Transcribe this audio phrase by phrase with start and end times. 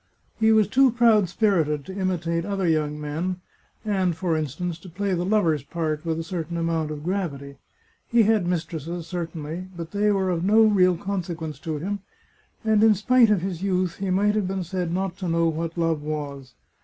[0.39, 3.39] He was too proud spirited to imitate other young men,
[3.85, 7.57] and, for in stance, to play the lover's part with a certain amount of gravity.
[8.07, 11.99] He had mistresses, certainly, but they were of no real consequence to him,
[12.65, 15.77] and in spite of his youth he might have been said not to know what
[15.77, 16.55] love was.